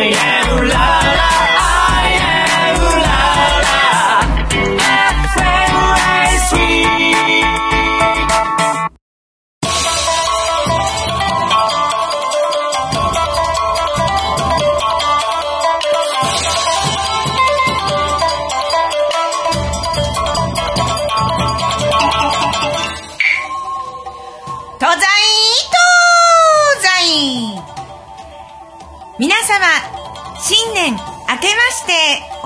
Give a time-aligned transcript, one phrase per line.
[0.00, 0.35] yeah.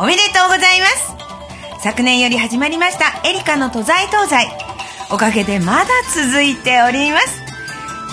[0.00, 1.14] おめでとうございます。
[1.82, 4.48] 昨年より始まりましたエリカの東西東西。
[5.12, 7.42] おかげでまだ続いております。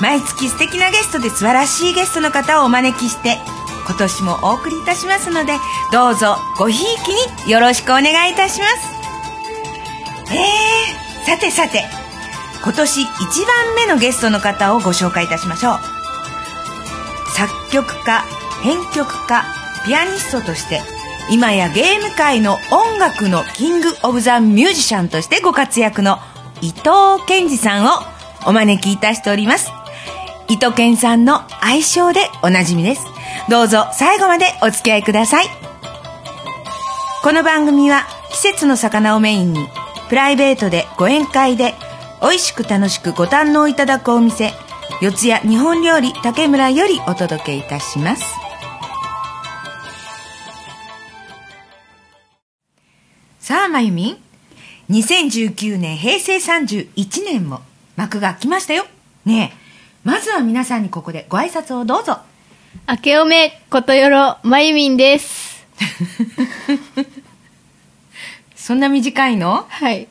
[0.01, 3.37] 毎月素敵なゲストで素晴らしいゲストの方をお招きして、
[3.87, 5.53] 今年もお送りいたしますので、
[5.93, 10.33] どうぞごひいきによろしくお願いいたします。
[10.33, 11.85] えー、さてさて、
[12.61, 13.07] 今年一
[13.45, 15.77] 番目のゲストの方をご紹介いたしましょう
[17.33, 18.25] 作曲家
[18.61, 19.45] 編曲家
[19.85, 20.81] ピアニストとして
[21.29, 26.19] 今やゲーム界の音楽のキング・オブ・ザ・ミュージシャンとしてご活躍の
[26.61, 27.89] 伊藤健二さんを
[28.45, 29.71] お招きいたしております。
[30.47, 33.05] 伊藤健さんの愛称でおなじみです。
[33.49, 35.45] どうぞ最後までお付き合いください。
[37.23, 39.67] この番組は季節の魚をメインに
[40.07, 41.73] プライベートでご宴会で
[42.21, 44.53] 美味しく楽しくご堪能いただくお店
[45.01, 48.46] 四谷日本料理竹村よりお届けいたします。
[53.47, 54.17] さあまゆみん。
[54.89, 57.61] 2019年平成31年も
[57.95, 58.83] 幕が来ましたよ。
[59.23, 59.57] ねえ。
[60.03, 62.17] まずは皆さんにここでご挨拶をどうぞ。
[62.89, 65.65] 明けおめことよろまゆみんです。
[68.53, 69.65] そんな短いの？
[69.69, 70.09] はい。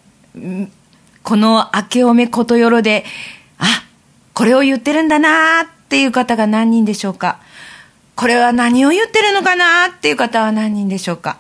[1.22, 3.04] この明けおめことよろで、
[3.58, 3.84] あ、
[4.32, 7.40] これを言ってるんだなーっていう方が何人でしょうか？
[8.14, 11.36] これは何を言ってるのかなーっていう方は何人でしょうか？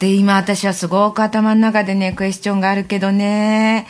[0.00, 3.86] で、今私はすごく頭の中でね、クエスチョンがあるけどね、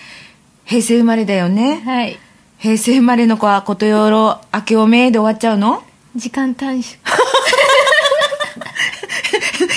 [0.65, 1.81] 平成生まれだよね。
[1.85, 2.19] はい。
[2.59, 5.83] 平成生まれの子はことよろ明けおめで終わっちゃうの？
[6.17, 6.99] 時間短縮。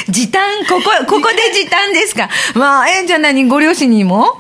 [0.10, 2.30] 時短、ここ、ここで時短ですか？
[2.56, 3.46] まあ、え、じゃあ何？
[3.48, 4.40] ご両親にも？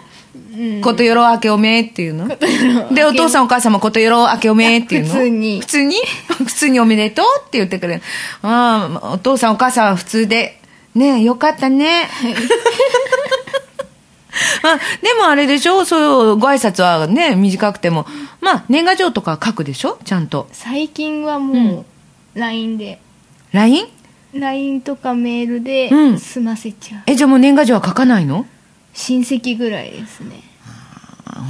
[0.83, 2.27] ことよろ明けおめっていうの？
[2.93, 5.09] で、お父さんお母さんもことよろ明けおめっていうの？
[5.13, 5.95] 普通に普通に？
[6.27, 8.01] 普通におめでとうって言ってくれる。
[8.41, 10.59] ああ、お父さんお母さんは普通で。
[10.95, 12.07] ねよかったね。
[14.63, 15.85] まあ、でもあれでしょ？
[15.85, 18.05] そういうご挨拶はね、短くても。
[18.41, 19.99] まあ、年賀状とか書くでしょ？
[20.05, 20.47] ちゃんと。
[20.51, 21.85] 最近はも
[22.35, 22.99] う、LINE で、
[23.51, 23.87] LINE?
[24.33, 27.01] LINE とかメールでうん済ませちゃう。
[27.05, 28.45] え、じゃあもう年賀状は書かないの？
[28.93, 30.41] 親戚ぐらいですね。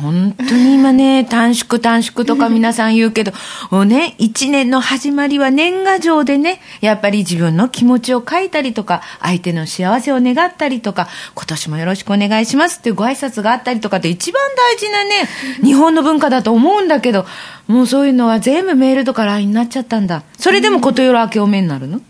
[0.02, 3.31] 本当に今ね、短縮短縮とか皆さん言うけど、
[3.70, 15.28] もうね、一年の始まりは年賀状でね、やっぱり自分の気持ちを書いたりとか、相手の幸せを願ったりとか、今年もよろしくお願いしますっていうご挨拶があったりとかって一番大事なね、
[15.64, 17.25] 日本の文化だと思うんだけど、
[17.68, 20.24] もうそういうのは全部メールとか LINE になっちゃったんだ。
[20.38, 22.02] それでもことよろ明けおめになるの？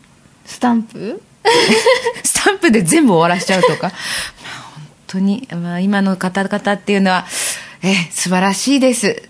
[0.45, 1.21] スタンプ？
[2.23, 3.87] スタンプで全部終わらしちゃうとか？
[3.87, 3.91] まあ
[4.75, 7.25] 本当に、まあ今の方々っていうのは、
[7.83, 9.21] え、素晴らしいです。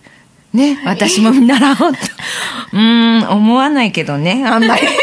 [0.54, 1.86] ね、私も見習おうと。
[2.74, 4.82] うーん、思わないけどね、あんまり。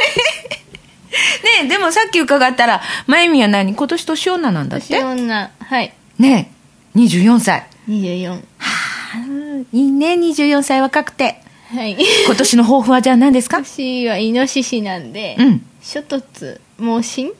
[1.62, 3.74] ねでもさっき伺ったら、まゆみは何？
[3.74, 5.50] 今年年女なんだっ年て女。
[5.58, 5.92] はい。
[6.18, 6.50] ね
[6.94, 7.66] 24歳。
[7.88, 8.30] 24。
[8.30, 9.18] はあ、
[9.72, 11.40] いいね、24歳若くて。
[11.74, 11.96] はい。
[12.26, 13.58] 今年の抱負はじゃあ何ですか？
[13.64, 17.30] 私はイノシシなんで、うん諸突猛進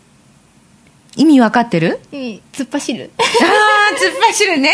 [1.16, 2.00] 意味わかってる？
[2.10, 3.10] に突っ走る。
[3.18, 3.26] ああ、
[3.90, 4.72] 突っ走るね。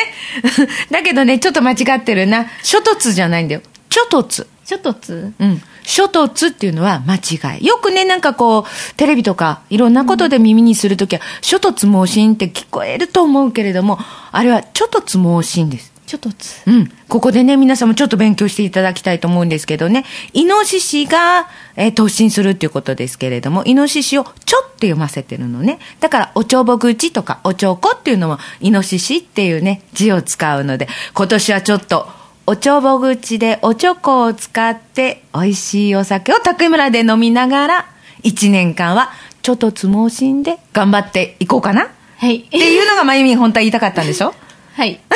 [0.90, 2.46] だけどね、ちょっと間違ってるな。
[2.62, 3.62] 諸突じゃないんだよ。
[3.90, 4.46] 諸突。
[4.64, 5.62] 諸突うん。
[5.84, 7.66] 諸突っていうのは間違い。
[7.66, 13.98] よくね、なんかこう、テレビとか、いろんなことで耳にするときは、諸突猛進って聞こえると思うけれども、
[14.32, 15.95] あれは諸突猛進です。
[16.06, 16.70] 諸突。
[16.70, 16.92] うん。
[17.08, 20.04] ここでね、皆さんもちょっと勉強していただきたいと思うんですけどね。
[20.32, 25.78] イノシシが、えー突進するっていうことですけれども、イノシシをちょって読ませてるのね。
[26.00, 32.08] だから、おちょぼ口とか、おちょこっていうのも、イノシシっていうね、字を使うので、今年はちょっと、
[32.46, 37.86] おちょぼ口でおちょこを使って、美味しいお酒を竹村で飲みながら、
[38.22, 39.10] 一年間は、
[39.42, 41.82] ちょっとつもしんで頑張っていこうかな。
[41.84, 41.86] っ
[42.18, 42.40] はい。
[42.42, 44.34] ていうのが、まゆみん本当は言いたかったんでしょ？
[44.74, 45.00] はい。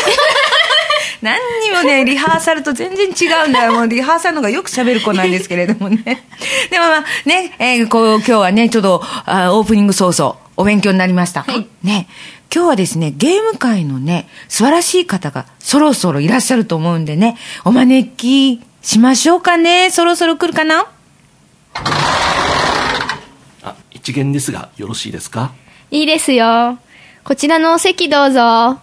[1.22, 3.72] 何にもね、 リハーサルと全然違うんだよ。
[3.72, 6.02] もうリハーサルの方がよく喋る子なんですけれどもね。
[6.70, 11.42] でもまあね、えーこう、今日はね、ちょっと、あオープニング早々、お勉強になりました。
[11.42, 12.08] はいね、
[12.54, 19.90] 今日はですね、ゲーム界のね、素晴らしい方がそろそろいらっしゃると思うんでね、お招きしましょうかね。
[19.90, 20.86] そろそろ来るかな？
[23.92, 25.52] 一元ですがよろしいですか？
[25.90, 26.78] いいですよ。
[27.24, 28.80] こちらのお席どうぞ。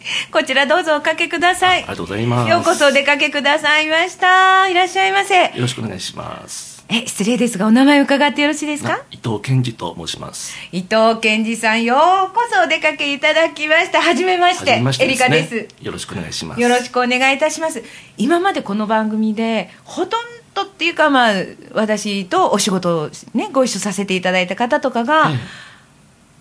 [0.32, 1.78] こちらどうぞおかけください。
[1.78, 2.50] ありがとうございます。
[2.50, 4.68] ようこそお出かけくださいました。
[4.68, 5.44] いらっしゃいませ。
[5.44, 6.78] よろしくお願いします。
[6.90, 9.00] え失礼ですがお名前伺ってよろしいですか？
[9.10, 10.54] 伊藤健二と申します。
[10.72, 11.96] 伊藤健二さんよ
[12.30, 14.00] うこそお出かけいただきました。
[14.00, 15.68] はじめまして初めましてエリカです。
[15.82, 16.60] よろしくお願いします。
[16.60, 17.82] よろしくお願いいたします。
[18.16, 20.20] 今までこの番組でほとん
[20.54, 21.34] どっていうかまあ
[21.74, 25.68] 私とお仕事をねご一緒させていただいた方とかが、ええ。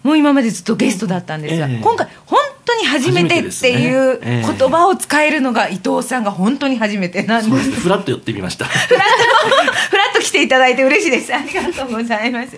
[0.03, 1.79] もう今までずっとゲストだったんですが、ええ。
[1.83, 2.39] 今回本
[2.77, 7.71] 当に初めてっていう言葉を使えるのが伊藤さんが本当に初めてなんです。
[7.71, 8.65] フラッと寄ってみました。
[8.65, 11.33] フラッと、フラッと来ていただいて嬉しいです。
[11.35, 12.57] ありがとうございます。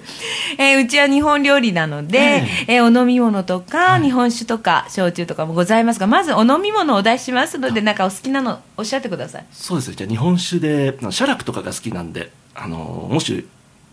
[0.57, 9.45] えーうちは日本料理なので、えーお飲み物とか、日本酒とか、焼酎とかもございますが、まずお飲み物をお出ししますので、なんかお好きなのおっしゃってください。
[9.51, 9.89] そうです。
[9.89, 13.45] ねじゃあ日本酒であの写楽とかが好きなんであのもし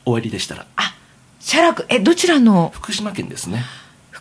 [0.05, 0.67] おありでしたら。
[0.77, 0.95] あ、
[1.41, 2.73] 写楽、え、どちらの？
[2.75, 3.65] 福島県ですね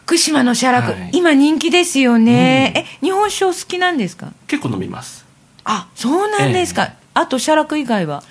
[0.05, 1.09] 福島の写楽、はい。
[1.13, 2.73] 今人気ですよね。
[2.75, 4.33] え、日本酒お好きなんですか？
[4.45, 5.25] 結構飲みます。
[5.63, 6.83] あ、そうなんですか。
[6.83, 8.21] えあと写楽以外は？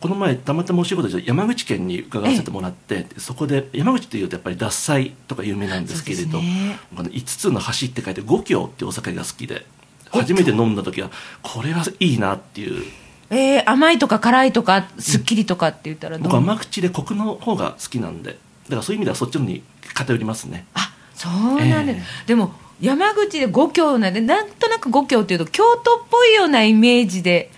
[0.00, 6.78] この前たまたまお仕事で山口県に伺わせてもらって、そこで山口っていうとやっぱり獺祭とか有名なんですけれど、ね。
[6.94, 9.66] この5つの橋って書いて五郷っていうお酒が好きで
[10.10, 11.10] 初めて飲んだ時は
[11.42, 12.84] これはいいなっていう。
[13.30, 16.22] えー甘いとか辛いとか、すっきりとかって言ったらどう？
[16.22, 18.38] 僕は甘口でコクの方が好きなんで
[18.68, 20.66] だからそういう意味ではそっちのに偏りますね。
[20.74, 20.85] あ
[21.16, 27.50] そうなんです、えでも山口で五郷なんでなんとなく五郷っていうと京都っぽいようなイメージで。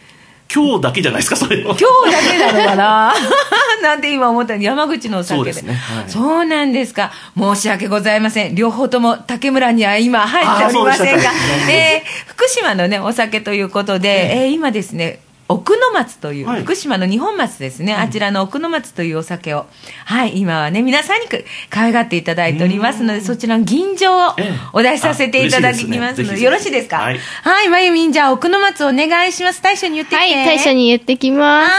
[0.50, 1.76] 今日だけじゃないですかそれは。
[1.78, 3.14] 今日だけなのかな？
[3.82, 5.52] なんて今思った山口のお酒で。
[5.52, 5.74] そうですね。
[5.74, 6.04] はい。
[6.10, 7.12] そうなんですか。
[7.36, 8.54] 申し訳ございません。
[8.54, 11.22] 両方とも竹村には今入っておりませんが。
[11.70, 19.66] えー福島のねお酒ということで、えー今ですね奥の松という、はい福島の二本松ですね、あちらの奥の松というお酒を、
[20.04, 26.98] はい、今はね、皆さんにく可愛がっていただいておりますので、そちらの吟醸をええお出しさせていただきますので、よろしいですか？
[26.98, 29.62] はいはい、まゆみん、じゃあ奥の松お願いします。
[29.62, 30.36] 大将に言ってきて。
[30.36, 31.70] はい、大将に言ってきます。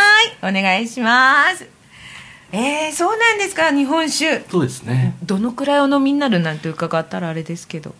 [0.43, 1.67] はい、お願いします。
[2.51, 4.43] えー、そうなんですか、日本酒。
[4.49, 7.91] そうですねどのくらいお飲みになるなんて伺ったらあれですけど。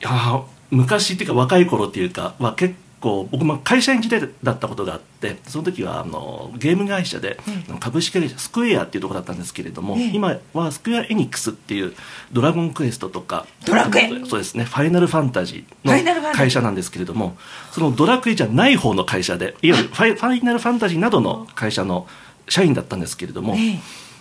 [0.00, 7.38] いやー昔っていうか若い頃っていうかは結構僕も会社員時代だったことがあってその時はあのゲーム会社で、
[7.80, 11.94] 株式会社スクエアっていうところだったんですけれども、ええ今はスクエアエニックスっていう
[12.32, 14.08] ドラゴンクエストとかドラクエ？
[14.26, 16.22] そうですねファイナルファンタジーー。
[16.22, 17.36] の会社なんですけれども
[17.72, 22.06] そのドラクエじゃない方の会社でいわゆるファイファイナルファンタジーなどの会社の
[22.48, 23.78] 社員だったんですけれども、ええ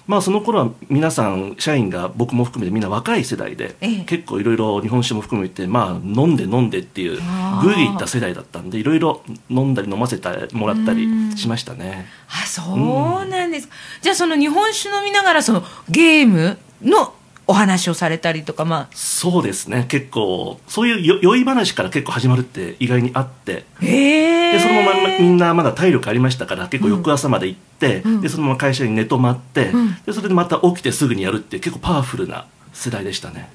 [0.10, 4.06] まあその頃は皆さん社員が僕も含めてみんな若い世代で、ええ。
[4.06, 7.22] 結構いろいろ日本酒も含めてまあ飲んで飲んでっていう
[7.62, 9.22] ぐいぐいいった世代だったんでいろいろ
[9.52, 12.08] 飲んだり飲ませてもらったりしましたね。
[12.28, 13.76] あ、そうなんですか。
[14.02, 17.14] じゃあその日本酒飲みながらそのゲームの
[17.50, 19.86] お話をされたりとか、まあ、そうですね。
[19.90, 23.66] 結構そういうよ酔い話から結構始まるって意外にあって。
[23.82, 28.22] ええでそのままみんなまだ体力ありましたから結構翌朝まで行って、うん。
[28.22, 29.96] でそのまま会社に寝泊まって、うん。
[30.06, 33.50] でそれでまた起きてすぐにやるって結構パワフルな世代でしたね。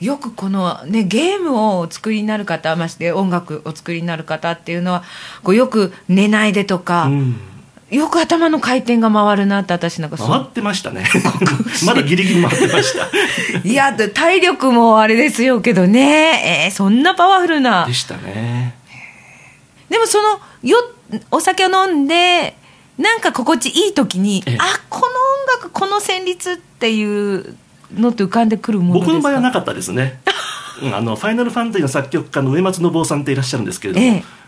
[0.00, 5.04] よくこのね、ゲームをお作りになる方、まして音楽お作りになる方っていうのは、
[5.42, 7.36] こうよく寝ないでとか、うん
[7.90, 11.04] よく頭の回転が回るなって私なんか回ってましたね。
[11.84, 13.08] まだギリギリ回ってました。
[13.68, 17.86] いや、で体力もあれですよけどね、えーそんなパワフルな。
[17.86, 17.94] で。
[17.94, 18.76] したね。
[19.88, 20.78] でもその、よ、
[21.32, 22.56] お酒を飲んで、
[22.96, 24.56] なんか心地いい時に、ええ。
[24.60, 27.56] あ、この音楽、この旋律っていう
[27.96, 30.20] のって浮かんでくるもの僕の場合はなかったですね。
[30.82, 34.39] うんあのファイナルファンタジーの作曲家の植松信夫さんっていらっしゃるんですけれども、ええ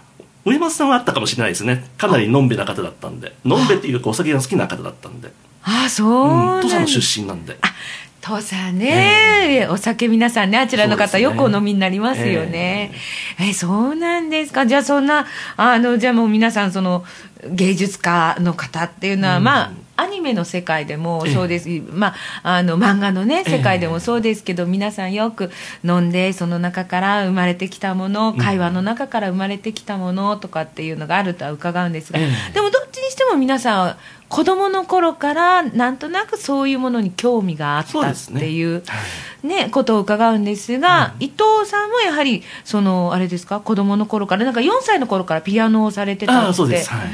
[0.45, 1.85] 植松さんはあったかもしれないですね。
[1.99, 3.33] かなりのんべな方だったんで。
[3.45, 5.31] のんべっていうかお酒が好きな方だったんで。
[5.63, 7.73] あ、そううんなんです土佐の出身なんであ
[8.21, 12.93] 土佐ね、お酒皆さんねあちらの方、よくお飲みになりますよね、
[13.41, 14.65] えそうなんですか。
[14.65, 17.05] じゃあそんなあのじゃあもう皆さんその
[17.51, 19.45] 芸術家の方っていうのは、うん。
[19.45, 19.73] まあ
[20.03, 21.35] アニメの世界でもええ。
[21.35, 23.59] そうです、まあ、あの漫画のねええ。
[23.59, 25.51] 世界でもそうですけど、皆さんよく
[25.85, 32.53] 飲んでその中から生まれてきたもの会話の中から生まれてきたものとかっていうのがあるとは伺うんですが、ええ。
[32.53, 33.97] でもどっちにしても皆さん
[34.29, 39.03] 子供の頃からなんとなくそういうものに興味があったっていうは
[39.43, 46.91] ねことを伺うんですが、伊藤さんもやはりそのあれですか子供の頃からなんか4歳の頃からピアノをされてたってああそうです。
[46.91, 47.11] はい。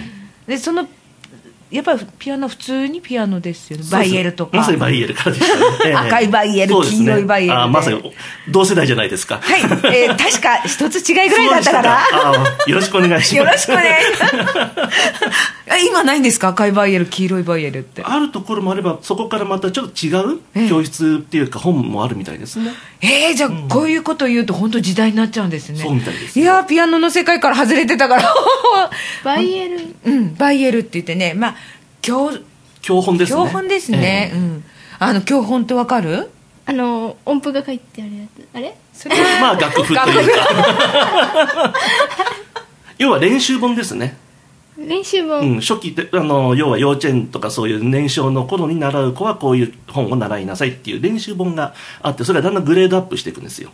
[0.46, 0.86] でその
[1.70, 3.84] やっぱりピアノ普通にピアノですよね。
[3.90, 4.56] バイエルとか。
[4.56, 6.80] まさにバイエルからでしたね、ええ赤いバイエルね。
[6.82, 7.58] 黄色いバイエルで。
[7.58, 8.14] あまさに
[8.48, 9.40] 同世代じゃないですか。
[9.42, 9.60] はい、
[9.94, 12.42] えー確か一つ違いぐらいだったかなそうでした。
[12.42, 13.70] かあよろしくお願いしよます。
[13.70, 14.94] ろしくお願いします。
[15.66, 16.48] え今ないんですか？
[16.48, 18.02] 赤いバイエル黄色いバイエルって。
[18.02, 20.08] あるところもあればそこからまたちょっと違
[20.54, 20.66] ええ。
[20.66, 22.70] う教室っていうか本もあるみたいですね、
[23.02, 25.78] えー、じゃあこういうこと言うと本当時代になっちゃうんですね。
[25.80, 26.42] そうみたいですよ。
[26.44, 28.34] いやーピアノの世界から外れてたから。
[29.24, 29.78] バイエル。
[30.06, 31.34] うんバイエルって言ってね。
[31.34, 31.54] まあ
[32.02, 32.30] 教
[32.80, 33.38] 教本ですね。
[33.38, 34.38] 教本ですね、ええ。
[34.38, 34.64] うん。
[34.98, 36.30] あの教本ってわかる？
[36.66, 38.48] あの音符が書いてあるやつ。
[38.54, 38.74] あれ？
[38.92, 41.74] それ まあ楽譜というか。
[42.98, 44.16] 要は練習本ですね、
[44.76, 53.70] 練習本、うん、初期ってあの要は幼稚園とかそういう年少の頃に習う子はこういう本を習いなさいっていう練習本があってそれがだんだんグレードアップしていくんですよ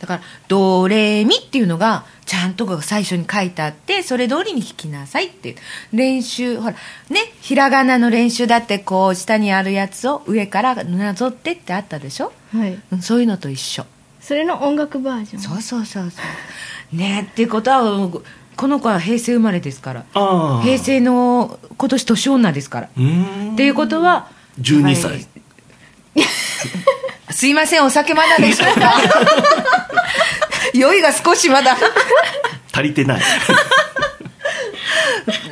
[0.00, 5.50] だから「ドレミ」っていうのがちゃんと最初に書いてあってそれ通りに弾きなさいって。
[5.50, 5.56] いう
[5.92, 6.72] 練習ほら
[7.08, 12.78] ねひらがなの練習だってこう下にあるやつを上からなぞってってあったでしょ、はい。
[12.92, 13.84] うん、そういうのと一緒。
[14.20, 15.40] それの音楽バージョン。
[15.40, 16.10] そうそうそう。
[16.10, 16.22] そ
[16.94, 18.10] うねっていうことは
[18.56, 20.04] この子は平成生まれですから。
[20.14, 20.62] ああ。
[20.62, 22.88] 平成の今年年女ですから。
[22.96, 23.52] うーん。
[23.54, 24.28] っていうことは
[24.60, 25.26] 12歳、はい
[27.40, 28.92] すいませんお酒まだでしょうか？
[30.74, 31.74] 酔いが少しまだ。
[32.70, 33.20] 足りてない。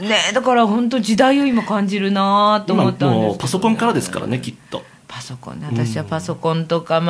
[0.02, 3.28] ねだから本当時代を今感じるなと今思ったんですけど。
[3.28, 4.82] もうパソコンからですからねきっと。
[5.06, 7.00] パソコンね私はパソコンとか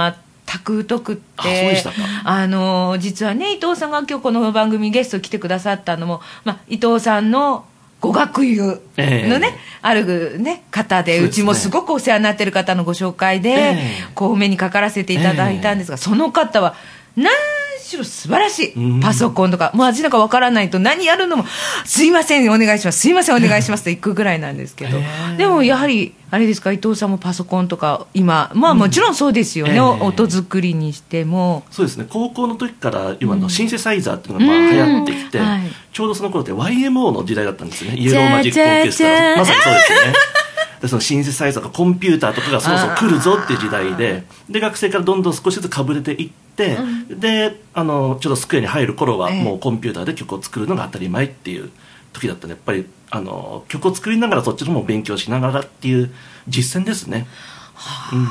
[0.46, 1.22] 全く疎くって。
[1.38, 1.96] あそうでしたか。
[2.22, 7.64] あの実はね伊藤さんが今日この番組ゲスト来てくださったのも、まあ、伊藤さんの
[8.00, 9.58] 語学友のね、ええ。
[9.82, 11.26] ある、ね、方でね。
[11.26, 13.78] うちもすごくお世話になってる方のご紹介で、ええ。
[14.14, 16.74] こうお目にかからせていただいたんですが、その方は
[17.16, 17.36] 何し
[17.96, 18.98] ろ素晴らしうん。
[18.98, 19.70] いパソコンとか。
[19.74, 21.44] もう味なんかわからないと何やるのも
[21.84, 23.00] すいませんお願いします。
[23.00, 25.04] すいませんお願いしますと行くぐらいなんですけど、え
[25.34, 25.36] え。
[25.36, 26.72] でもやはりあれですか？
[26.72, 28.50] 伊藤さんもパソコンとか今。
[28.54, 29.80] まあもちろんそうですよね、ええ。
[29.80, 31.64] 音作りにしても。
[31.70, 32.06] そうですね。
[32.08, 35.60] 高校の時から今のシンセサイザーっていうのがまあ流行ってきて、うんはい。
[35.92, 39.36] ちょうどその頃って YMO の時代だったんですよねイエローマジックオーケストラ。
[39.36, 40.14] まさにそうですね。
[40.80, 46.76] でそのシンセサイザーとかコンピューターとかがそろそろ来るぞっていう時代でで学生からどんどん少しずつかぶれていって、
[47.08, 49.42] であのちょうどスクエアに入る頃はええ。
[49.42, 51.70] もうコンピューターで曲を作るのが当たり前っていう
[52.12, 56.10] 時だったんでやっぱりあの曲を作りながらそっちの方も勉強しながらっていう
[56.48, 57.26] 実践ですね。
[58.12, 58.28] うん。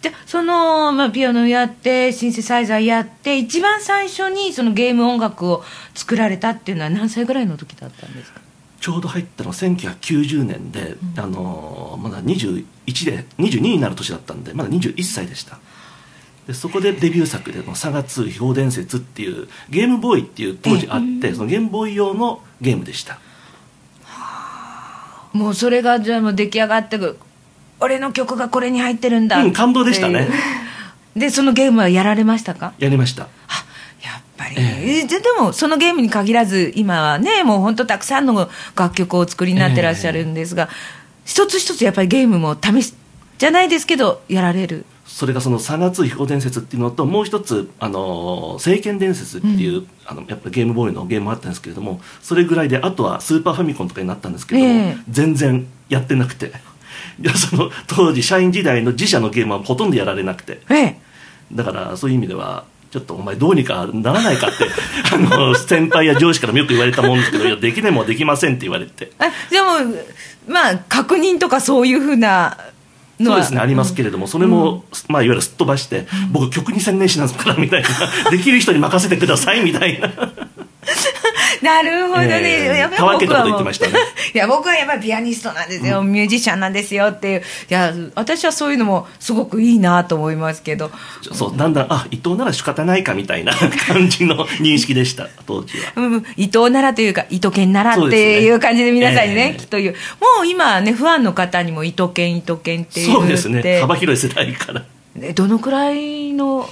[0.00, 8.40] でその、まあ、ピアノやってシンセサイザーやって一番最初にそのゲーム音楽を作られたっていうのは何歳ぐらいの時だったんですか？
[8.80, 12.64] ちょうど入ったのは1990年で、あのまだ21
[13.06, 15.58] で22になる年だったんでまだ21歳でした
[16.48, 23.18] でそこでデビュー作で「佐賀2秘宝伝説」っていうゲームボーイっていう当時あってそのゲームボーイ用のゲームでした。
[25.34, 27.18] もうそれがじゃあもう出来上がってく
[27.80, 29.44] 俺の曲がこれに入ってるんだ。
[29.44, 30.26] うん感動でしたね。
[31.14, 32.72] でそのゲームはやられましたか？
[32.78, 33.24] やりました。
[33.24, 33.26] あ
[34.02, 35.06] やっぱり、ええ。
[35.06, 40.70] ででもそのゲームに限らず今はねもう本当たくさんの楽曲をお作りになってらっしゃるんですが、
[41.26, 42.94] 一つ一つやっぱりゲームも試し
[43.36, 44.86] じゃないですけどやられる
[45.18, 54.96] それがその佐賀2秘宝伝説っていうのともう一つ「あの聖剣伝説」っていう、あのやっぱゲームボーイのゲームもあったんですけれどもそれぐらいであとはスーパーファミコンとかになったんですけれども、ええ。
[55.10, 56.52] 全然やってなくて。
[57.34, 60.60] その当時社員時代の自社のゲームはほとんどやられなくて。
[60.70, 61.00] ええ。
[61.50, 64.68] だからそういう意味ではちょっとお前どうにかならないかって
[65.12, 69.10] あの先輩や上司からもよく言われたもんですけどいやできねえもできませんって言われて。
[69.18, 69.68] あでも
[70.46, 72.56] まあ確認とかそういうふうな
[73.20, 80.10] そうですねありますけれどもそれも、まあ、いわゆるすっ飛ばして、僕曲に専念しますからみたいなできる人に任せてくださいみたいな
[81.62, 82.78] なるほどね、ええ。
[82.78, 83.92] やっぱりたわけたこと言僕はもうってましたね。
[84.34, 87.40] いや僕はやっぱりピアニストなんですよ、ミュージシャンなんですよっていう。
[87.40, 90.90] いや私はそういうのもすごくいいなと思いますけど。
[91.32, 93.54] そうだんだんあ伊藤なら仕方ないかみたいな
[93.86, 95.92] 感じの認識でした当時は。
[95.96, 99.94] うん、伊藤ならというか伊藤健ならっていう感じで皆さんにねええきっと言う。
[100.20, 103.80] もう今ねファンの方にも伊藤健伊藤健っていうそうですね。
[103.80, 104.82] 幅広い世代から。
[105.18, 106.68] ねどのくらいの、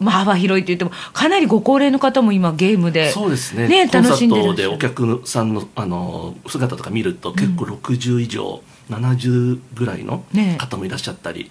[0.00, 3.68] まあ、幅広いって言ってもかなりご高齢の方も今ゲームでそうですね。
[3.92, 4.60] コンサ楽しんでらートっし。
[4.60, 10.56] ゃるでお客さんのあの姿とか見ると結構60以上、70ぐらいのね。
[10.58, 11.50] 方もいらっしゃったり、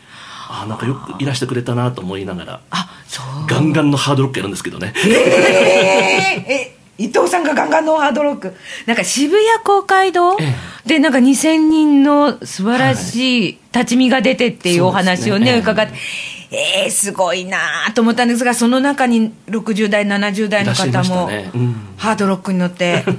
[0.49, 3.25] ああなんかよくいらしてくれたなと思いながらあそう。
[3.47, 4.93] ガンガンのハードロックやるんですけどね。
[4.95, 8.53] えー え伊藤さんがガンガンのハードロック。
[8.85, 10.53] なんか渋谷公会堂え
[10.85, 15.71] でなんか2000人の素晴らしい立ち見が出てっていうお話をね、そうですね。
[15.71, 15.93] 伺って。
[15.95, 17.59] えー、すごいな
[17.93, 21.75] と思ったんですがその中に60代70代の方もねうん。
[21.97, 23.03] ハードロックに乗って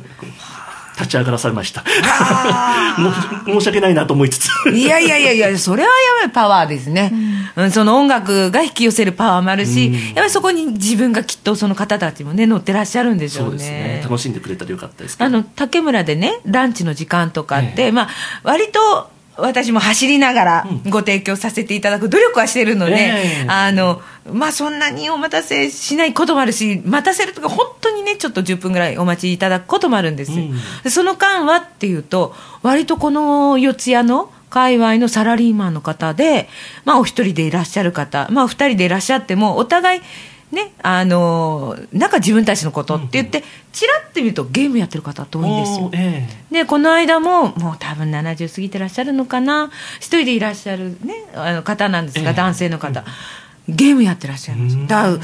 [1.01, 1.83] 立ち上がらされました。
[3.47, 4.51] 申し訳ないなと思いつつ。
[4.71, 7.11] いやいやいやいや、 それはやばいパワーですね。
[7.57, 9.95] うん、その音楽が引き寄せるパワーもあるし、うん。
[9.95, 13.59] やっぱりそこに自分がきっとその方たちもね、乗ってらっしゃるんでしょそううね。
[13.59, 14.01] ですね。
[14.03, 17.93] 楽しんでくれたらよかったですあの、竹村でね、ランチの時間とかって、ええ。
[17.93, 18.09] まあ、
[18.43, 19.09] 割と、
[19.41, 20.91] 私も走りながらうん。
[20.91, 23.47] ご提供させていただく努力はしてるので、ええ。
[23.49, 24.01] あの、
[24.33, 30.33] まあそんなにお待たせしないこともあるし、待たせるとか本当にね、ちょっと10分ぐらいお待ちいただくこともあるんです。
[30.33, 30.39] よ。
[30.39, 30.55] うん。
[30.83, 36.49] でその間はっていうと、割とこの四谷の界隈のサラリーマンの方で、
[36.85, 40.01] まあお一人でいらっしゃる方、まあお二人でいらっしゃっても、お互い、
[40.51, 45.87] ね、あの、なんか自分たちのことって言って、ちらって見るとゲームやってる方って多いんですよ。
[45.87, 45.97] おー。
[45.97, 49.71] えでこの間ももう多分70過ぎてらっしゃるのかな？
[49.99, 52.37] 一人でいらっしゃる、ね、あの方なんですが、ええ。
[52.37, 53.05] 男性の方。
[53.69, 54.77] ゲームやってらっしゃいます。
[54.77, 54.87] うん。
[54.89, 55.19] だ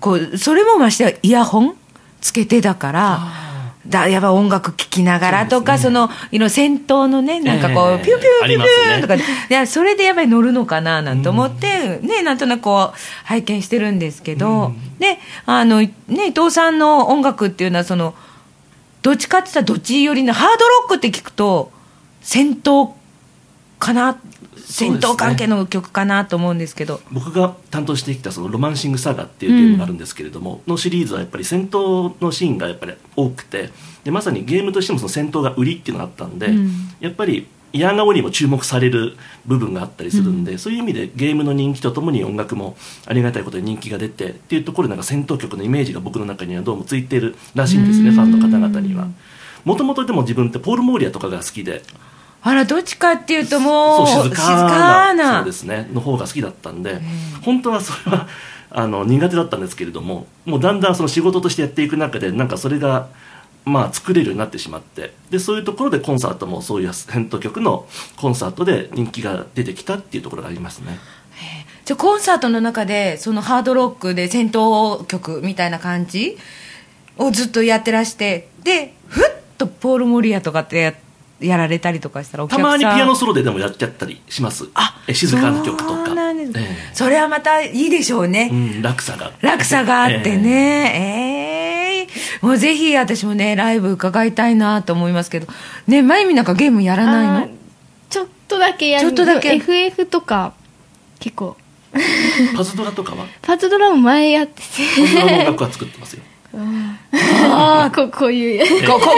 [0.00, 1.76] こうそれもましてやイヤホン
[2.20, 3.51] つけてだからあ
[3.86, 14.98] だやっぱ音楽聴きながらとかそ,、のいろ戦闘のねなんかこう、ええピューピューピューピューとかで、いやそれでやっぱり乗るのかななんて思って、ねなんとなくこう拝見してるんですけど、うん。
[14.98, 15.90] であのね
[16.28, 18.14] 伊藤さんの音楽っていうのはその
[19.02, 21.72] どっちかって言ったらどっち寄りのハードロックって聞くと
[22.20, 22.92] 戦闘
[23.80, 24.16] かな
[24.72, 27.00] 戦闘関係の曲かなと思うんですけど。
[27.12, 33.70] 僕が担当してきたそのロマンシングサガっていうゲームがあるんですけれども、のシリーズはやっぱり戦闘のシーンがやっぱり多くて
[34.04, 36.70] でまさにゲームとしてもその戦闘が売りっていうのがあったんで、うん。
[37.00, 42.76] やっぱり嫌顔にも注目される部分があったりするんで、そういう意味でゲームの人気とともに音楽も
[43.06, 48.14] ありがたいことに人気が出てっていうところでなんか戦闘曲のイメージが僕の中にはどうもついているらしいんですね、うん。
[48.14, 49.08] ファンの方々には。
[49.64, 51.82] もともとでも自分ってポール・モーリアとかが好きで
[52.44, 55.36] あらどっちかっていうともう静かなな。
[55.38, 57.00] そうですねの方が好きだったんで
[57.42, 58.28] 本当はそれは
[58.74, 63.08] あの苦手だったんですけれどももうだんだんその仕事としてやっていく中でなんかそれが
[63.64, 70.98] まあ作れるようになってしまってでそういうところでコンサートもそういう戦闘曲のコンサートで人気が出てきたっていうところがありますね。
[71.84, 76.38] じゃあコンサートの中でそのハードロックで戦闘曲みたいな感じ
[77.18, 79.24] をずっとやってらしてでふっ
[79.58, 80.94] とポール・モリアとかってや
[81.42, 82.80] やられたりとかしたらおた客さん。
[82.82, 84.68] まにピアノソロででもやっちゃったりします。
[85.06, 86.06] え静かな曲とか。
[86.06, 89.32] そうなんです、えそれはまたいいでしょうね、えうん、落差が。
[89.40, 92.44] 落差があってね、ええ。
[92.44, 95.46] もうぜひ私もねライブ伺いたいなと思いますけど。
[95.86, 97.32] ねまゆみなんかゲームやらないの？
[97.36, 97.48] あー
[98.10, 100.52] ちょっとだけやるちょっとだけ？FF とか
[101.18, 101.56] 結構。
[101.94, 101.98] え
[102.52, 103.26] えパズドラとかは？
[103.42, 104.68] パズドラも前やってて。
[104.96, 106.22] パズドラの音楽は作ってますよ
[107.50, 109.16] ああここういうこここ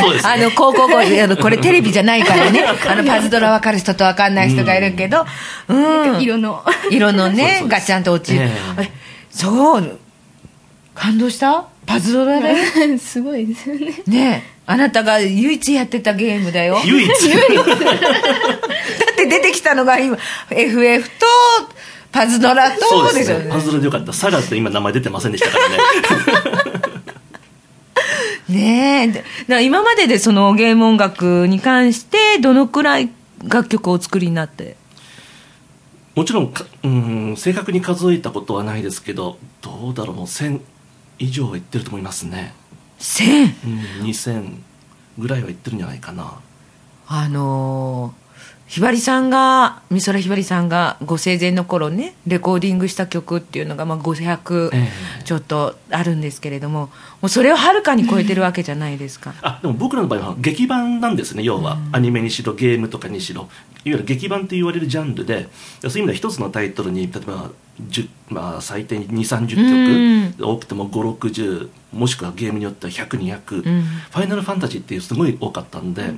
[0.00, 2.64] そうですねあの、こうこうこうあの、これテレビじゃないからね。
[2.88, 5.24] あの、パズドラ分かる人と分かんない人がいるけど、
[5.68, 6.20] うん。
[6.20, 8.46] 色の色の そうねガチャンと落ちる。
[8.46, 8.90] えええ
[9.30, 9.98] そう。
[10.94, 11.64] 感動した？
[11.86, 12.98] パズドラで？
[12.98, 16.74] すごいですよねねえあなたが唯一やってたゲームだよ。
[16.74, 17.10] だ唯一？
[17.10, 17.16] っ
[19.16, 20.18] て出てきたのが今、
[20.50, 21.26] FF と、
[22.10, 23.50] パズドラそうですよね。
[23.50, 24.12] パズドラでよかった。
[24.12, 25.78] サガって今名前出てませんでしたからね。
[28.48, 29.62] ねえ。
[29.62, 33.10] 今まででそのゲーム音楽に関してどのくらい
[33.46, 34.76] 楽曲をお作りになって？
[36.14, 40.16] もちろんかうん正確に数えたことはないですけどどうだろう。
[40.16, 40.60] もう1000
[41.18, 42.54] 以上はいってると思いますね、
[43.00, 43.54] 1000
[44.00, 44.56] うん、2000
[45.18, 46.32] ぐらいはいってるんじゃないかな。
[47.06, 48.27] あのー
[48.68, 54.88] ひばりさんが美空ひばりさんがご生前の頃ねレコーディングした曲っていうのがまあ500え
[55.20, 55.24] え。
[55.24, 56.90] ちょっとあるんですけれども
[57.22, 59.34] もうそれをはるかに超えてるわけじゃないですか。
[59.40, 63.48] あでも僕らの場合は劇版なんですね要は、アニメにしろゲームとかにしろ
[63.84, 65.48] いわゆる劇版と言われるジャンルで
[65.80, 67.50] そういう意味では一つのタイトルに例えば
[67.82, 73.82] 10まあ、最低2 3 0曲、多くても560もしくはゲームによっては100200、うん。
[73.82, 76.12] ファイナルファンタジーっていうすごい多かったんで、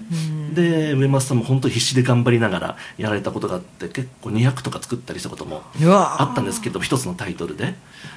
[0.54, 7.74] で上松さんも本当に必死で頑張りながらやられたことがあって結構200とか作ったりしたこともあったんですけど一つのタイトルで。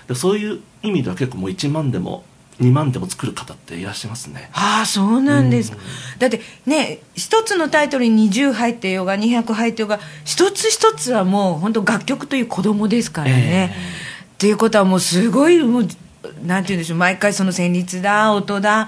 [0.08, 2.23] でそういう意味では結構もう1万でも
[2.59, 4.49] 2万でも作る方っていらっしゃいますね。
[4.53, 5.71] ああそうなんです。
[5.71, 6.19] か、うん。
[6.19, 13.73] だってね一つのタイトルに20入ってようが200入ってようが一つ一つはもう本当楽曲という子供ですからね、
[14.35, 15.87] っていうことはもうすごいもう
[16.45, 18.87] なんて言うんでしょう毎回その旋律だ音だ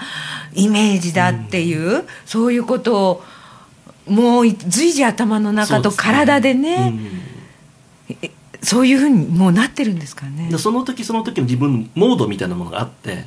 [0.53, 3.23] イメージだっていう、そういうことを
[4.07, 6.93] もう随時頭の中と体でね
[8.09, 8.17] うん。
[8.21, 10.49] えそういうふうにもうなってるんですかね。
[10.49, 13.25] でその時その時の自分モードみたいなものがあって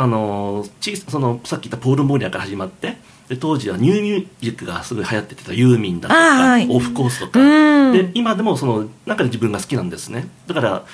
[0.00, 2.96] あのちそのさっき言ったポール・モーリアから始まって
[3.28, 6.68] で当時はニューミュージックがすごい流行っててたユーミンだとあか、はい。
[6.70, 7.38] オフコースとか。
[7.38, 7.92] うん。
[7.92, 10.26] で今でもその中で自分が好きなんですね。
[10.46, 10.84] だから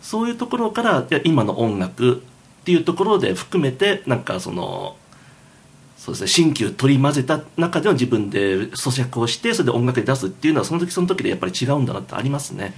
[0.00, 2.22] そういうところから今の音楽
[2.62, 4.96] っていうところで含めてなんかその
[6.04, 12.74] そうですね新旧取り混ぜた中での自分で咀嚼をしてそれで音楽で出すっていうのはその時その時でやっぱり違うんだなってありますね。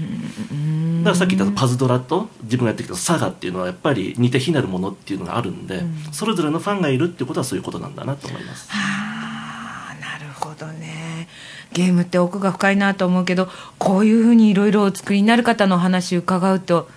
[1.03, 8.69] だからさっき言ったパズドラと自分がやってきたサガっていうのはやっぱり似て非なるものっていうのがあるんで、それぞれのファンがいるっていうことはそういうことなんだなと思います。
[8.71, 11.27] あーなるほどね。
[11.73, 16.89] ゲームって奥が深いなと思うけどこういうふうにいろいろお作りになる方のお話伺うと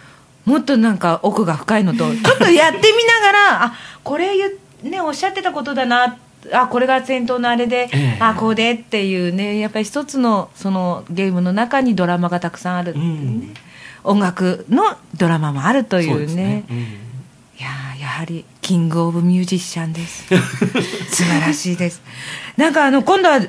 [0.46, 6.18] もっとなんか奥が深いのとちょっとやってみながらあこれ言うねおっしゃってたことだな
[6.54, 8.18] あこれが先頭のあれで、ええ。
[8.20, 12.94] あこうでっていうねやっぱり一つのそのゲームの中にドラマがたくさんある。
[12.94, 13.54] ね、うん。
[14.04, 14.84] 音楽の
[15.18, 16.78] ドラマもあるといそううねですね、うん。
[16.78, 16.82] い
[17.60, 20.28] やーやはりキングオブミュージシャンです。
[21.12, 22.02] 素晴らしいです。
[22.56, 23.40] なんかあの今度は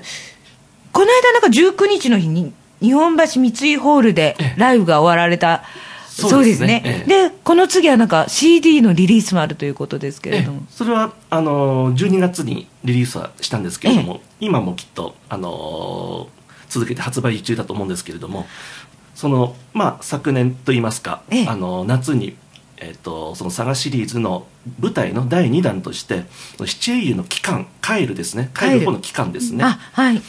[0.92, 5.62] この間なんか19日の日に日本橋三井ホールでライブが終わられた
[6.28, 6.82] そうですね。
[6.84, 7.28] ええ。
[7.28, 10.58] でこの次はなんか CD のリリースもあるということですけれども。
[10.58, 10.72] ええ。
[10.72, 16.28] それはあの12月にリリースはしたんですけれども、今もきっとあの
[16.68, 18.46] 続けて発売中だと思うんですけれども
[19.14, 21.46] その、まあ、昨年といいますか、ええ。
[21.46, 22.36] あの夏に、
[22.78, 24.46] えっとそのサガシリーズの
[24.78, 26.24] 舞台の第2弾として
[26.64, 28.50] 七英雄の期間帰るですね。
[28.54, 29.64] 帰る方の期間ですね。
[29.64, 30.16] あはい。
[30.16, 30.20] っ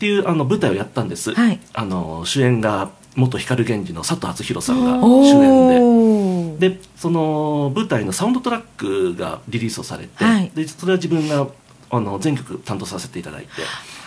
[0.00, 1.60] ていうあの舞台をやったんです、はい。
[1.74, 6.68] あの主演が元光源氏の佐藤敦弘さんがお主演で。
[6.70, 10.50] でその舞台のサウンドトラックがリリースをされて、はい。
[10.54, 11.46] でそれは自分が
[11.90, 13.48] あの全曲担当させていただいて。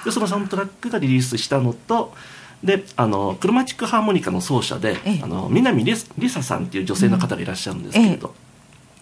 [0.05, 2.13] でそのサウンドトラックがリリースしたのと
[2.63, 5.19] であのクロマチックハーモニカの奏者で、ええ。
[5.23, 8.33] あの南りりささんっていう女性の方がいらっしゃるんですけれど、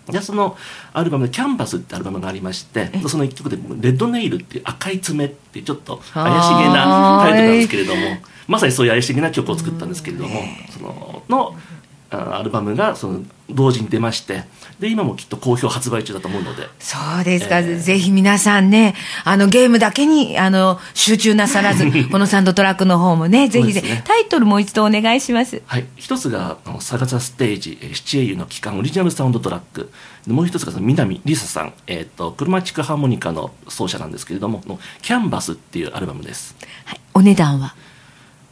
[0.09, 0.57] でその
[0.93, 3.01] アルバムで「キャンバス」ってアルバムがありましてえ。
[3.05, 8.01] えその一曲で「レッドネイル」っていう赤い爪っていうちょっと怪しげなタイトルなんですけれども
[8.47, 11.80] まさにそういう怪しげな曲を作ったんですけれどもそののあ
[12.11, 14.43] アルバムがその同時に出まして
[14.79, 16.67] で今もきっと好評発売中だと思うので。
[16.79, 17.75] そうですか、ええ。
[17.77, 25.61] ぜひ皆さんね、あのゲームだけにあの集中なさらず、 このサンドトラックの方もね、ぜひぜねタイトルもう一度お願いします。
[25.67, 29.91] はい、一つがあの「サガザステージえー七英雄の期間」オリジナルサウンドトラック。
[30.25, 36.55] でもう一つがその南りささん、えー、とクロマチックハーモニカの奏者なんですけれどもの「キャンバス」っていうアルバムです。
[36.85, 37.75] はい、お値段は？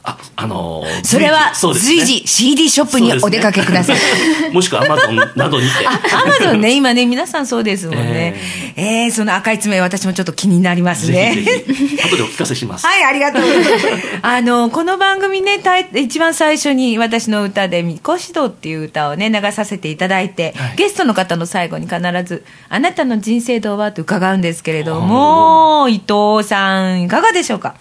[0.02, 3.96] ああのーそれは随時 CD ショップにお出かけください。
[4.52, 5.86] もしくはアマゾンなどにて。
[5.86, 5.90] ア
[6.26, 8.34] マゾンね、今ね、皆さんそうですもんね。
[8.76, 11.34] えーその赤い爪、私もちょっと気になりますね。
[11.34, 12.02] ぜひぜひ。
[12.02, 13.86] 後でお聞かせします、はい、ありがとうございます。
[14.22, 20.76] あの、この番組ね、たい一番最初に私の歌で、みこしどっていう歌をね、流させていただいて、はい。
[20.76, 27.74] ゲストの方の最後に必ず、あなたの人生道はと伺うんですけれども、伊藤さん、いかがでしょうか？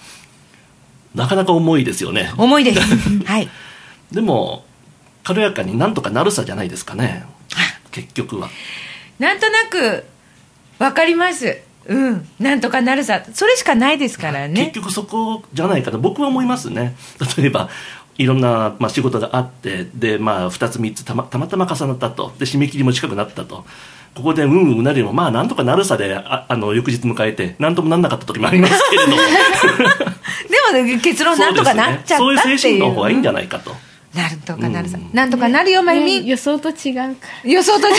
[1.15, 2.80] なかなか重いですよね思いです。
[3.26, 3.50] はい。
[4.12, 4.65] でも
[5.24, 7.26] 軽やかになんとかなるさじゃないですかね
[7.91, 8.50] 結局は
[9.17, 10.06] なんとなく、
[10.78, 11.58] わかります。
[11.88, 12.28] うん。
[12.39, 13.22] なんとかなるさ。
[13.34, 14.72] それしかないですから結ね。
[14.74, 16.95] 局そこじゃないかと僕は思いますね
[17.38, 17.69] 例えば
[18.17, 23.65] いろんな、まあ、仕事があってで、まあ、2つ3つたまたまたま重なったとで締め切りも近くなったと
[24.15, 29.12] ここでうんうんうなるよりもまあなんとかなるさでああの翌日迎えてなんともなんなかった時もありますけれど
[30.72, 32.17] でもね、結論なんとかなっちゃったっていう。
[32.17, 33.76] そうねそういう精神の方がいいんじゃないかと
[34.13, 34.98] なんとかなるさ。
[34.98, 36.22] うんなんとかなるよ、まゆみ。
[36.22, 37.02] ね予想と違うか
[37.43, 37.50] ら。
[37.50, 37.93] 予想と違う。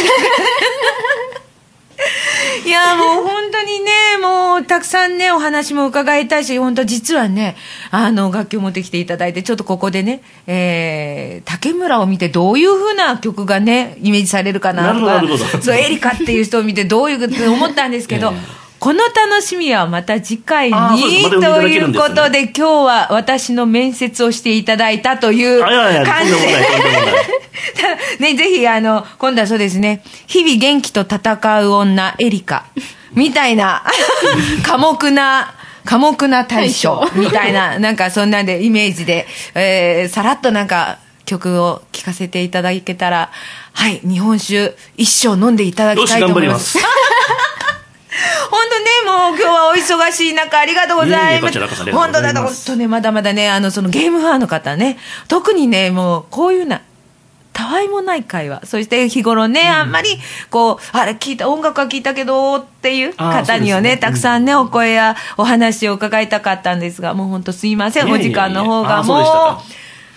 [2.67, 3.91] いやもう本当にね、
[4.23, 7.57] もうたくさんね、お話も伺いたいし、本当実はね、
[7.91, 15.23] あの、楽器を持ってきていただいて、ちょっとここでね、えー、竹村を見てどういうふうな曲がね、イメージされるかなとか、
[15.61, 18.37] そう、エリカっていう人を見てどういう思ったんですけど、え
[18.67, 26.49] えこの楽しみはまた次回にまということで、今日は私の面接をしていただいたという感じんで
[28.33, 32.65] ね、ぜひ、あの、今度はそうですね、日々元気と戦う女、エリカ、
[33.13, 33.85] みたいな、
[34.67, 35.53] 寡黙な、
[35.85, 43.31] 寡黙な大将、みたいな、なんかそんなんで、イメージで、えー、さらっとなんか、曲を聴かせていただけたら、
[43.73, 46.79] はい、日本酒一生飲んでいただきたいと思います。
[48.51, 51.53] 本当ね、もう今日はお忙しい中、ありがとうございいえいえます。
[51.53, 56.83] こちらこそありがとう本当だ、本当ね、まだまだね、あの、そのゲームファンの方ね、特にね、もう、こういうな、
[57.53, 58.63] たわいもない会話。
[58.65, 60.19] そして日頃ね、あんまり、
[60.51, 69.63] こう、あれ聞いた、音楽は聞いたけど、っていう方にはね、たくさんね、お声やお話を伺いたかったんですが、もう本当すいません、お時間の方がもうか、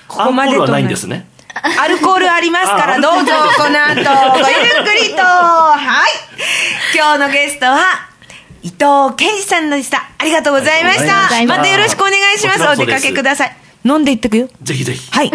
[0.07, 3.93] ここまでとないんですねアルコールありますから、あどうぞ、この後、
[4.31, 5.21] ごゆっくりと。
[5.21, 6.11] はい。
[6.95, 8.09] 今日のゲストは、
[8.63, 10.09] 伊藤健二さんでした。
[10.17, 11.41] ありがとうございました。
[11.41, 12.63] いましたよろしくお願いします。
[12.63, 13.55] お出かけください。
[13.85, 14.47] 飲んでいってくよ。
[14.61, 15.31] ぜひぜひはい。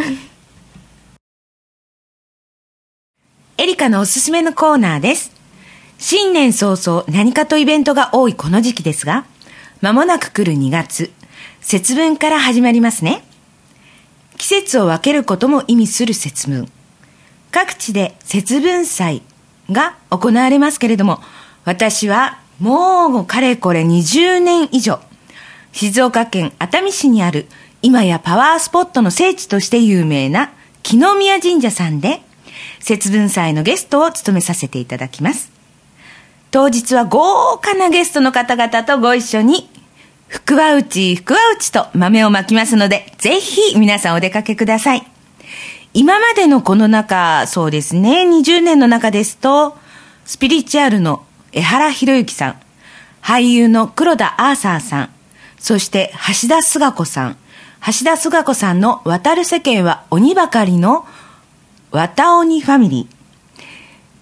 [3.59, 5.33] エリカのおすすめのコーナーです。
[5.99, 9.25] 新年早々何かとイベントが多いこの時期ですが、
[9.83, 11.13] 間もなく来る2月、
[11.61, 13.25] 節分から始まりますね。
[14.39, 16.71] 季節を分けることも意味する節分。
[17.51, 19.23] 各地で節分祭
[19.71, 21.21] が行われますけれども、
[21.65, 25.01] 私はもうかれこれ20年以上、
[25.73, 27.47] 静岡県熱海市にある
[27.83, 30.51] 今やパワースポットの聖地として有名な
[30.83, 32.23] 木宮神社さんで、
[32.81, 35.51] 節分祭のゲストを務めさせていただきます。
[36.51, 39.69] 当日は豪華なゲストの方々とご一緒に、
[40.29, 45.07] 福は内、福は内と豆をまきますので、ぜひ皆さんお出かけください。
[45.95, 49.77] 今までのこの中、そうですね、20年の中ですと、
[50.27, 52.61] スピリチュアルの江原博之さん、
[53.23, 55.11] 俳優の黒田アーサーさん、
[55.59, 56.13] そして
[56.43, 57.37] 橋田壽賀子さん、
[57.87, 61.07] 橋田壽賀子さんの渡る世間は鬼ばかりの
[61.91, 63.19] 綿鬼ファミリー。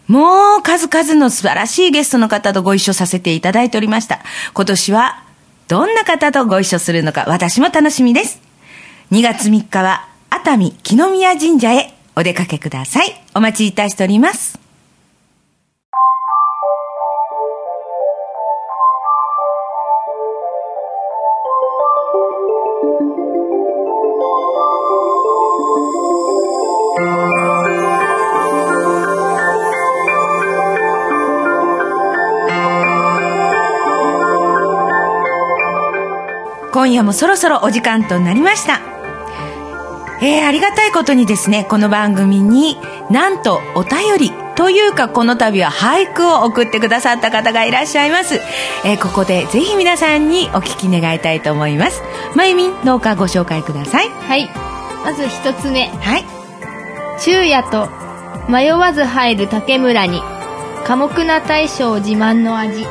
[0.06, 4.20] もう数々の素晴らしいゲストの方とご一緒させていただいておりました。
[4.54, 5.25] 今年は
[5.68, 8.40] どんな方とご一緒するのか私も楽しみです。
[9.10, 13.20] 2月3日は熱海木宮神社へお出かけください。
[13.34, 14.55] お待ちいたしております。
[36.76, 38.82] 今夜もそろそろお時間となりました。
[40.20, 42.76] えー、ありがたいことにですね、この番組に
[43.10, 48.42] なんとお便りというかこの度は俳句を送ってくださった方がいらっしゃいます。
[48.84, 52.02] えー、ここでぜひ皆さんにお聞き願いたいと思います。
[52.34, 54.10] まゆみん、どうかご紹介ください。
[54.10, 54.46] はい。
[55.02, 55.86] まず一つ目。
[55.86, 56.26] はい。
[57.18, 57.88] 昼夜と
[58.50, 60.20] 迷わず入る竹村に、
[60.84, 62.86] 寡黙な大将自慢の味。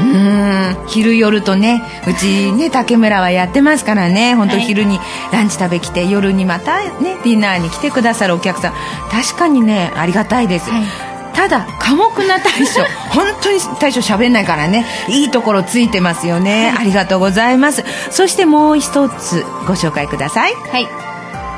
[0.00, 4.98] うーん、昼夜とね、うちね、竹村はやってますからね、本当はい昼に
[5.32, 8.72] ランチ食べ来て、夜にまたね、ディナーに来てくださるお客さん、
[9.10, 10.70] 確かにね、ありがたいです。
[10.70, 12.82] はいただ、寡黙な大将、
[13.14, 16.74] 本当に大将喋んないからね、いいところついてますよね。
[16.76, 17.84] ありがとうございます。
[18.10, 20.54] そしてもう一つご紹介ください。
[20.54, 20.88] はい。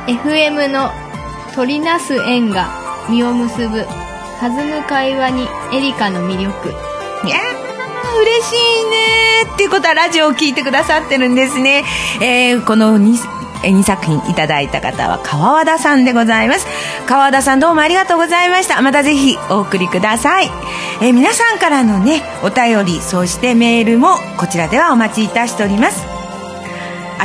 [0.06, 0.92] FM の
[1.54, 2.68] 取りなす縁が
[3.08, 3.86] 実を結ぶ
[4.40, 6.74] 弾む会話にエリカの魅力。
[8.20, 11.84] 嬉しいねっていうことはラジオを聞いてくださってるんですね。
[12.20, 13.14] えーこの 2,
[13.62, 16.66] 2作品いただいた方は川和田さんでございます。
[17.06, 18.80] 川和田さんどうもありがとうございました。
[18.82, 20.50] またぜひお送りください。
[21.00, 26.04] えー皆さんからのね、お便り、そしてメールもこちらではお待ちいたしております。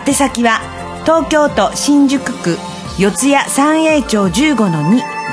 [0.07, 0.59] 宛先は
[1.05, 2.57] 東京都新宿区
[2.99, 4.81] 四谷三栄町15の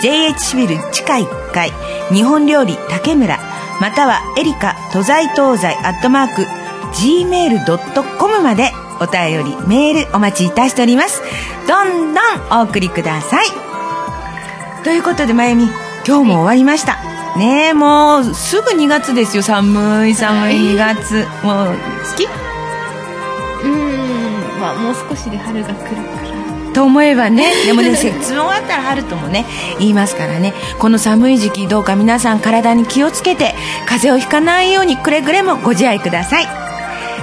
[0.03, 1.71] 2JH シビル地下1階
[2.12, 3.38] 日本料理竹村
[3.80, 6.46] またはエリカ都在東西アットマーク
[6.94, 11.20] gmail.com までお便りメールお待ちいたしております。
[11.66, 13.46] どんどんお送りください。
[14.84, 15.64] ということでまゆみ
[16.06, 16.96] 今日も終わりました。
[17.37, 19.42] ねえもうすぐ2月ですよ。
[19.42, 20.54] 寒い寒い。
[20.74, 21.26] 2月。
[21.42, 22.24] もう好き？
[23.64, 26.13] うん、まあもう少しで春が来る。
[26.74, 27.52] と思えばね。
[27.64, 29.46] でもね節 分終わったら春ともね
[29.78, 30.52] 言いますからね。
[30.78, 33.54] この寒い時期どうか皆さん体に気をつけて
[33.87, 36.48] 風邪をひかないようにくれぐれもご自愛ください。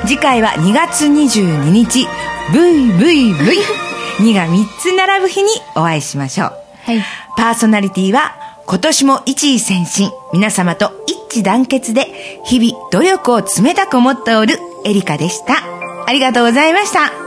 [0.06, 2.08] 次回は2月22日
[2.52, 6.54] VVV2 が3つ並ぶ日にお会いしましょう。
[6.86, 7.04] はい。
[7.38, 8.34] パーソナリティは
[8.66, 10.92] 今年も一位先進皆様と
[11.30, 15.82] 一致団結で日々努力を冷たく思っておるエリカでした。
[16.12, 17.21] ありがとうございました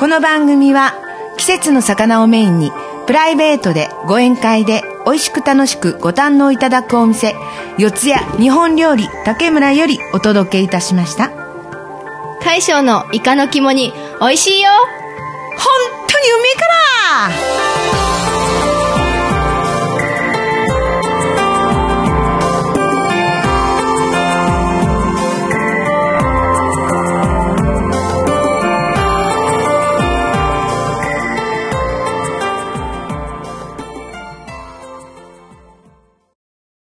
[0.00, 0.94] この番組は
[1.36, 2.72] 季節の魚をメインに
[3.06, 7.34] プライベートでご宴会で美味しく楽しくご堪能いただくお店
[7.76, 11.30] 四谷日本料理竹村よりお届けいたしました。
[12.42, 14.70] 大将のイカの肝に美味しいよ。
[14.70, 14.86] 本
[16.08, 18.09] 当にうめえから